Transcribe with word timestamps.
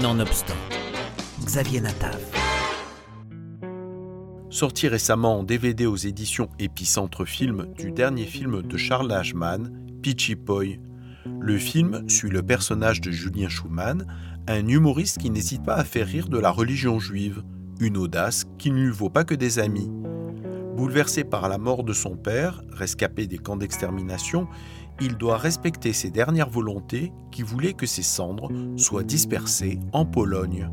Nonobstant, 0.00 0.54
Xavier 1.44 1.80
Natav. 1.80 2.18
Sorti 4.50 4.88
récemment 4.88 5.38
en 5.38 5.42
DVD 5.44 5.86
aux 5.86 5.96
éditions 5.96 6.48
Épicentre 6.58 7.24
Film 7.24 7.66
du 7.78 7.92
dernier 7.92 8.24
film 8.24 8.62
de 8.62 8.76
Charles 8.76 9.12
Ashman, 9.12 9.70
Pitchy 10.02 10.34
Poi. 10.34 10.78
Le 11.38 11.58
film 11.58 12.08
suit 12.08 12.30
le 12.30 12.42
personnage 12.42 13.00
de 13.00 13.12
Julien 13.12 13.48
Schumann, 13.48 14.06
un 14.48 14.66
humoriste 14.66 15.18
qui 15.18 15.30
n'hésite 15.30 15.62
pas 15.62 15.76
à 15.76 15.84
faire 15.84 16.08
rire 16.08 16.28
de 16.28 16.38
la 16.38 16.50
religion 16.50 16.98
juive, 16.98 17.44
une 17.78 17.96
audace 17.96 18.46
qui 18.58 18.72
ne 18.72 18.82
lui 18.82 18.90
vaut 18.90 19.10
pas 19.10 19.24
que 19.24 19.34
des 19.34 19.60
amis. 19.60 19.90
Bouleversé 20.76 21.22
par 21.22 21.48
la 21.48 21.56
mort 21.56 21.84
de 21.84 21.92
son 21.92 22.16
père, 22.16 22.62
rescapé 22.72 23.28
des 23.28 23.38
camps 23.38 23.56
d'extermination, 23.56 24.48
il 25.00 25.16
doit 25.16 25.36
respecter 25.36 25.92
ses 25.92 26.10
dernières 26.10 26.50
volontés 26.50 27.12
qui 27.30 27.42
voulaient 27.42 27.74
que 27.74 27.86
ses 27.86 28.02
cendres 28.02 28.50
soient 28.76 29.04
dispersées 29.04 29.78
en 29.92 30.04
Pologne. 30.04 30.68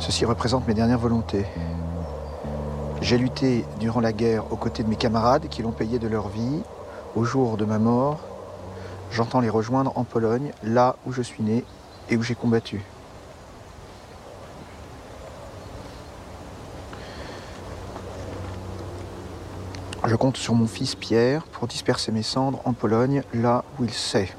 Ceci 0.00 0.24
représente 0.24 0.66
mes 0.66 0.74
dernières 0.74 0.98
volontés. 0.98 1.46
J'ai 3.00 3.18
lutté 3.18 3.64
durant 3.78 4.00
la 4.00 4.12
guerre 4.12 4.52
aux 4.52 4.56
côtés 4.56 4.82
de 4.82 4.88
mes 4.88 4.96
camarades 4.96 5.48
qui 5.48 5.62
l'ont 5.62 5.70
payé 5.70 6.00
de 6.00 6.08
leur 6.08 6.28
vie. 6.28 6.62
Au 7.14 7.24
jour 7.24 7.56
de 7.56 7.64
ma 7.64 7.78
mort, 7.78 8.18
j'entends 9.12 9.40
les 9.40 9.48
rejoindre 9.48 9.92
en 9.96 10.02
Pologne, 10.02 10.50
là 10.64 10.96
où 11.06 11.12
je 11.12 11.22
suis 11.22 11.44
né 11.44 11.64
et 12.08 12.16
où 12.16 12.22
j'ai 12.22 12.34
combattu. 12.34 12.82
Je 20.06 20.16
compte 20.16 20.38
sur 20.38 20.54
mon 20.54 20.66
fils 20.66 20.94
Pierre 20.94 21.42
pour 21.44 21.68
disperser 21.68 22.10
mes 22.10 22.22
cendres 22.22 22.60
en 22.64 22.72
Pologne, 22.72 23.22
là 23.34 23.64
où 23.78 23.84
il 23.84 23.92
sait. 23.92 24.34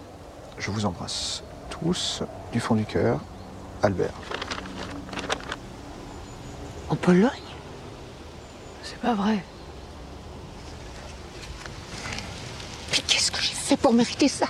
Je 0.57 0.71
vous 0.71 0.85
embrasse 0.85 1.43
tous 1.69 2.23
du 2.51 2.59
fond 2.59 2.75
du 2.75 2.85
cœur. 2.85 3.19
Albert. 3.83 4.13
En 6.89 6.95
Pologne? 6.95 7.29
C'est 8.83 8.97
pas 8.97 9.13
vrai. 9.13 9.43
Mais 12.91 12.97
qu'est-ce 13.07 13.31
que 13.31 13.41
j'ai 13.41 13.53
fait 13.53 13.77
pour 13.77 13.93
mériter 13.93 14.27
ça? 14.27 14.47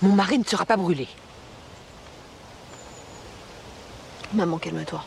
Mon 0.00 0.12
mari 0.12 0.38
ne 0.38 0.44
sera 0.44 0.64
pas 0.66 0.76
brûlé. 0.76 1.08
Maman, 4.34 4.58
calme-toi. 4.58 5.04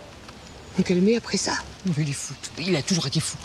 Me 0.77 0.83
calmer 0.83 1.17
après 1.17 1.37
ça? 1.37 1.53
Il 1.85 2.09
est 2.09 2.13
fou. 2.13 2.33
Il 2.59 2.75
a 2.75 2.81
toujours 2.81 3.07
été 3.07 3.19
fou. 3.19 3.37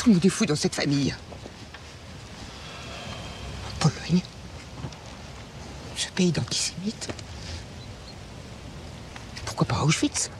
Tout 0.00 0.08
le 0.08 0.14
monde 0.14 0.24
est 0.24 0.30
fou 0.30 0.46
dans 0.46 0.56
cette 0.56 0.74
famille. 0.74 1.14
En 3.66 3.78
Pologne 3.88 4.22
Ce 5.94 6.08
pays 6.12 6.32
d'antisémites 6.32 7.10
Pourquoi 9.44 9.66
pas 9.66 9.82
Auschwitz? 9.84 10.30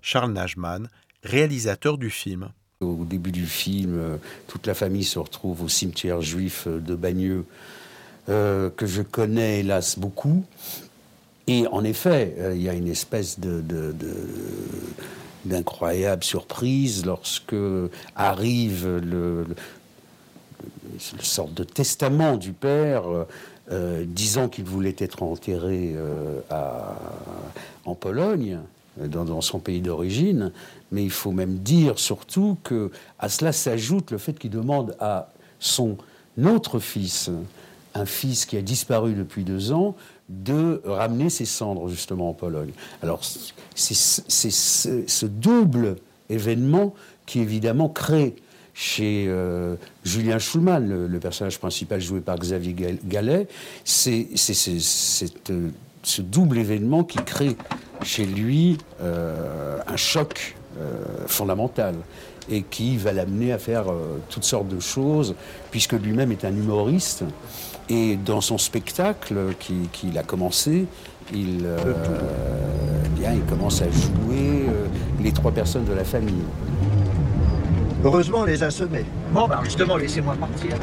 Charles 0.00 0.30
Najman, 0.32 0.88
réalisateur 1.24 1.98
du 1.98 2.08
film. 2.08 2.50
Au 2.80 3.04
début 3.04 3.32
du 3.32 3.46
film, 3.46 3.98
euh, 3.98 4.16
toute 4.46 4.68
la 4.68 4.74
famille 4.74 5.02
se 5.02 5.18
retrouve 5.18 5.64
au 5.64 5.68
cimetière 5.68 6.22
juif 6.22 6.68
euh, 6.68 6.78
de 6.78 6.94
Bagneux, 6.94 7.44
euh, 8.28 8.70
que 8.70 8.86
je 8.86 9.02
connais 9.02 9.58
hélas 9.60 9.98
beaucoup. 9.98 10.44
Et 11.48 11.66
en 11.72 11.82
effet, 11.82 12.36
euh, 12.38 12.54
il 12.54 12.62
y 12.62 12.68
a 12.68 12.74
une 12.74 12.86
espèce 12.86 13.40
de, 13.40 13.60
de- 13.60 13.90
de- 13.90 14.28
d'incroyable 15.48 16.22
surprise 16.24 17.04
lorsque 17.04 17.56
arrive 18.16 18.86
le, 18.86 19.44
le- 19.44 19.56
sorte 21.20 21.54
de 21.54 21.64
testament 21.64 22.36
du 22.36 22.52
père 22.52 23.04
euh, 23.70 24.04
disant 24.06 24.48
qu'il 24.48 24.64
voulait 24.64 24.96
être 24.98 25.22
enterré 25.22 25.92
euh, 25.96 26.40
en 27.84 27.94
Pologne, 27.94 28.58
dans, 28.98 29.24
dans 29.24 29.40
son 29.40 29.58
pays 29.60 29.80
d'origine. 29.80 30.52
Mais 30.90 31.04
il 31.04 31.10
faut 31.10 31.32
même 31.32 31.58
dire 31.58 31.98
surtout 31.98 32.56
que 32.64 32.90
à 33.18 33.28
cela 33.28 33.52
s'ajoute 33.52 34.10
le 34.10 34.18
fait 34.18 34.32
qu'il 34.38 34.50
demande 34.50 34.96
à 35.00 35.28
son 35.60 35.96
autre 36.42 36.78
fils, 36.78 37.30
un 37.94 38.06
fils 38.06 38.46
qui 38.46 38.56
a 38.56 38.62
disparu 38.62 39.14
depuis 39.14 39.44
deux 39.44 39.72
ans, 39.72 39.94
de 40.28 40.82
ramener 40.84 41.30
ses 41.30 41.44
cendres 41.44 41.88
justement 41.88 42.30
en 42.30 42.34
Pologne. 42.34 42.70
Alors 43.02 43.20
c'est 43.74 43.94
ce, 43.94 45.26
double 45.26 45.96
événement 46.28 46.94
qui 47.26 47.40
évidemment 47.40 47.88
crée 47.88 48.36
chez 48.74 49.26
euh, 49.26 49.74
Julien 50.04 50.38
Schulman, 50.38 50.80
le, 51.08 51.18
personnage 51.18 51.58
principal 51.58 52.00
joué 52.00 52.20
par 52.20 52.38
Xavier 52.38 52.74
Gal- 52.74 52.98
Gallet, 53.04 53.48
c'est, 53.84 54.28
euh, 55.50 55.68
ce 56.02 56.22
double 56.22 56.58
événement 56.58 57.02
qui 57.02 57.18
crée 57.18 57.56
chez 58.02 58.24
lui 58.24 58.78
euh, 59.00 59.78
un 59.86 59.96
choc 59.96 60.54
euh, 60.80 61.24
fondamental 61.26 61.94
et 62.50 62.62
qui 62.62 62.96
va 62.96 63.12
l'amener 63.12 63.52
à 63.52 63.58
faire 63.58 63.90
euh, 63.90 64.18
toutes 64.30 64.44
sortes 64.44 64.68
de 64.68 64.80
choses, 64.80 65.34
puisque 65.70 65.92
lui-même 65.92 66.32
est 66.32 66.44
un 66.44 66.50
humoriste. 66.54 67.24
Et 67.90 68.16
dans 68.16 68.40
son 68.40 68.58
spectacle 68.58 69.54
qui- 69.58 69.88
qu'il 69.92 70.16
a 70.18 70.22
commencé, 70.22 70.86
il, 71.32 71.60
euh, 71.64 71.76
eh 73.04 73.20
bien, 73.20 73.32
il 73.32 73.42
commence 73.42 73.82
à 73.82 73.86
jouer 73.90 74.66
euh, 74.68 74.86
les 75.22 75.32
trois 75.32 75.52
personnes 75.52 75.84
de 75.84 75.92
la 75.92 76.04
famille. 76.04 76.44
Heureusement, 78.04 78.38
on 78.40 78.44
les 78.44 78.62
a 78.62 78.70
semés. 78.70 79.04
Bon, 79.32 79.46
bah 79.48 79.60
justement, 79.64 79.96
laissez-moi 79.96 80.34
partir. 80.36 80.76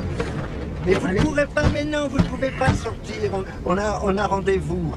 Mais 0.85 0.93
vous 0.95 1.07
ne 1.07 1.19
pourrez 1.21 1.47
pas, 1.47 1.63
mais 1.73 1.83
non, 1.85 2.07
vous 2.07 2.17
ne 2.17 2.23
pouvez 2.23 2.51
pas 2.51 2.73
sortir. 2.73 3.15
On, 3.33 3.43
on 3.65 3.77
a, 3.77 4.01
on 4.03 4.15
a 4.17 4.27
rendez-vous. 4.27 4.93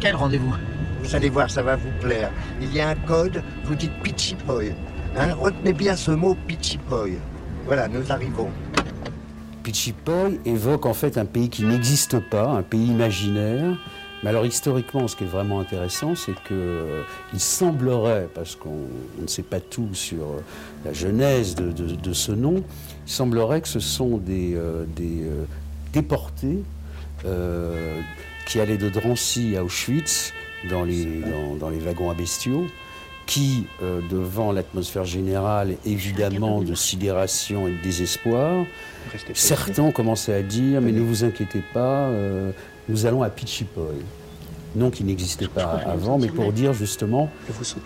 Quel 0.00 0.14
rendez-vous? 0.14 0.52
Vous 1.02 1.14
allez 1.14 1.28
voir, 1.28 1.50
ça 1.50 1.62
va 1.62 1.76
vous 1.76 1.90
plaire. 2.00 2.30
Il 2.60 2.74
y 2.74 2.80
a 2.80 2.88
un 2.88 2.94
code, 2.94 3.42
vous 3.64 3.74
dites 3.74 3.92
Pichipoy. 4.02 4.74
Hein, 5.16 5.34
retenez 5.34 5.72
bien 5.72 5.96
ce 5.96 6.10
mot 6.10 6.36
Pichipoy. 6.46 7.18
Voilà, 7.66 7.88
nous 7.88 8.10
arrivons. 8.10 8.50
Pichipoy 9.62 10.40
évoque 10.44 10.86
en 10.86 10.94
fait 10.94 11.18
un 11.18 11.24
pays 11.24 11.50
qui 11.50 11.64
n'existe 11.64 12.18
pas, 12.18 12.48
un 12.48 12.62
pays 12.62 12.86
imaginaire. 12.86 13.76
Mais 14.22 14.30
alors 14.30 14.46
historiquement, 14.46 15.06
ce 15.06 15.14
qui 15.14 15.24
est 15.24 15.28
vraiment 15.28 15.60
intéressant, 15.60 16.16
c'est 16.16 16.34
que 16.34 16.54
euh, 16.54 17.02
semblerait, 17.36 18.28
parce 18.34 18.56
qu'on 18.56 18.86
on 19.18 19.22
ne 19.22 19.28
sait 19.28 19.44
pas 19.44 19.60
tout 19.60 19.90
sur 19.94 20.22
euh, 20.22 20.40
la 20.84 20.92
genèse 20.92 21.54
de, 21.54 22.12
ce 22.12 22.32
nom, 22.32 22.64
il 23.06 23.12
semblerait 23.12 23.60
que 23.60 23.68
ce 23.68 23.78
sont 23.78 24.18
des, 24.18 24.54
euh, 24.56 24.84
déportés 25.92 26.58
qui 28.46 28.60
allaient 28.60 28.78
de 28.78 28.88
Drancy 28.88 29.56
à 29.56 29.62
Auschwitz 29.62 30.32
dans 30.70 30.84
les, 30.84 31.04
dans, 31.04 31.54
dans 31.58 31.68
les 31.70 31.78
wagons 31.78 32.10
à 32.10 32.14
bestiaux, 32.14 32.66
qui, 33.26 33.66
euh, 33.82 34.00
devant 34.10 34.52
l'atmosphère 34.52 35.04
générale, 35.04 35.76
évidemment, 35.84 36.60
de 36.62 36.74
sidération 36.74 37.68
et 37.68 37.72
de 37.72 37.82
désespoir, 37.82 38.64
certains 39.34 39.90
commencé 39.92 40.32
à 40.32 40.42
dire, 40.42 40.80
mais 40.80 40.92
ne 40.92 41.00
vous 41.02 41.24
inquiétez 41.24 41.62
pas, 41.74 42.06
euh, 42.08 42.52
nous 42.88 43.04
allons 43.06 43.22
à 43.22 43.28
Pichipoy. 43.30 43.84
Non 44.76 44.90
qui 44.90 45.02
n'existait 45.02 45.48
pas 45.48 45.80
avant, 45.86 46.18
mais 46.18 46.28
pour 46.28 46.52
dire 46.52 46.72
justement 46.74 47.30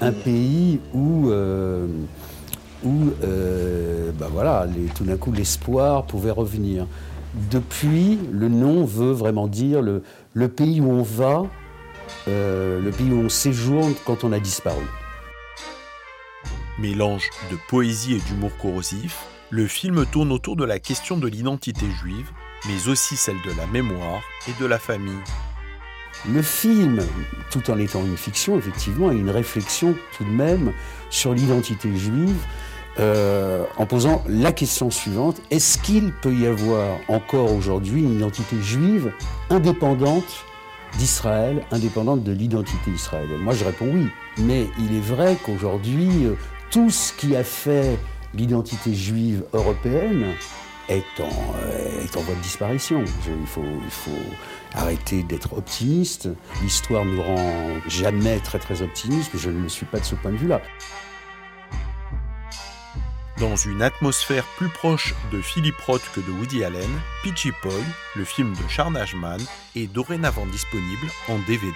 un 0.00 0.12
pays 0.12 0.81
où, 0.93 1.31
euh, 1.31 1.87
où 2.84 2.93
euh, 3.25 4.10
bah 4.19 4.28
voilà, 4.31 4.66
les- 4.66 4.87
tout 4.93 5.04
d'un 5.04 5.16
coup 5.16 5.31
l'espoir 5.33 6.04
pouvait 6.06 6.33
revenir. 6.33 6.87
Depuis, 7.50 8.19
le 8.33 8.49
nom 8.49 8.84
veut 8.84 9.12
vraiment 9.12 9.47
dire 9.47 9.81
le, 9.81 10.03
le 10.34 10.49
pays 10.49 10.81
où 10.81 10.91
on 10.91 11.03
va, 11.03 11.44
euh, 12.28 12.80
le 12.80 12.90
pays 12.90 13.10
où 13.10 13.20
on 13.20 13.28
séjourne 13.28 13.94
quand 14.04 14.24
on 14.24 14.32
a 14.32 14.40
disparu. 14.40 14.84
Mélange 16.78 17.28
de 17.50 17.56
poésie 17.68 18.14
et 18.14 18.18
d'humour 18.20 18.50
corrosif, 18.60 19.24
le 19.50 19.66
film 19.66 20.06
tourne 20.06 20.32
autour 20.32 20.56
de 20.56 20.64
la 20.64 20.78
question 20.78 21.18
de 21.18 21.28
l'identité 21.28 21.86
juive, 22.00 22.30
mais 22.66 22.88
aussi 22.88 23.16
celle 23.16 23.40
de 23.42 23.56
la 23.56 23.66
mémoire 23.66 24.22
et 24.48 24.60
de 24.60 24.66
la 24.66 24.78
famille. 24.78 25.22
Le 26.28 26.41
film, 26.41 27.03
tout 27.50 27.70
en 27.70 27.78
étant 27.78 28.04
une 28.04 28.16
fiction, 28.16 28.56
effectivement, 28.56 29.08
a 29.08 29.12
une 29.12 29.30
réflexion 29.30 29.94
tout 30.16 30.24
de 30.24 30.30
même 30.30 30.72
sur 31.10 31.34
l'identité 31.34 31.94
juive, 31.97 32.36
euh, 32.98 33.65
en 33.78 33.86
posant 33.86 34.22
la 34.28 34.53
question 34.53 34.91
suivante 34.91 35.41
est-ce 35.50 35.78
qu'il 35.78 36.12
peut 36.12 36.34
y 36.34 36.47
avoir 36.47 36.98
encore 37.08 37.50
aujourd'hui 37.50 38.03
une 38.03 38.16
identité 38.16 38.60
juive 38.60 39.12
indépendante 39.48 40.44
d'Israël, 40.98 41.65
indépendante 41.71 42.22
de 42.22 42.33
l'identité 42.33 42.91
israélienne 42.91 43.41
Moi, 43.41 43.54
je 43.54 43.65
réponds 43.65 43.89
oui. 43.92 44.09
Mais 44.39 44.66
il 44.78 44.97
est 44.97 45.00
vrai 45.00 45.36
qu'aujourd'hui, 45.44 46.27
euh, 46.27 46.34
tout 46.71 46.91
ce 46.91 47.12
qui 47.12 47.36
a 47.36 47.44
fait 47.44 47.98
l'identité 48.34 48.94
juive 48.94 49.44
européenne 49.53 50.34
est 50.89 51.21
en, 51.21 51.54
euh, 51.62 52.04
voie 52.15 52.34
de 52.34 52.41
disparition. 52.41 53.04
Il, 53.27 53.47
faut, 53.47 53.62
arrêter 54.74 55.22
d'être 55.22 55.53
optimiste. 55.56 56.28
L'histoire 56.62 57.04
nous 57.04 57.22
rend 57.22 57.53
jamais 57.89 58.39
très 58.39 58.59
très 58.59 58.83
optimistes, 58.83 59.33
je 59.36 59.50
ne 59.50 59.62
le 59.62 59.68
suis 59.68 59.86
pas 59.86 59.98
de 59.98 60.04
ce 60.04 60.15
point 60.15 60.30
de 60.30 60.36
vue-là. 60.36 60.62
Dans 63.42 63.56
une 63.56 63.83
atmosphère 63.83 64.44
plus 64.56 64.68
proche 64.68 65.16
de 65.33 65.41
Philip 65.42 65.77
Roth 65.80 66.09
que 66.15 66.21
de 66.21 66.30
Woody 66.30 66.62
Allen, 66.62 66.89
Pitchy 67.24 67.50
Poi, 67.50 67.72
le 68.15 68.24
film 68.24 68.53
de 68.53 68.68
Charles 68.68 68.92
Najman, 68.92 69.41
est 69.74 69.89
dorénavant 69.89 70.47
disponible 70.47 71.09
en 71.27 71.41
DVD. 71.41 71.74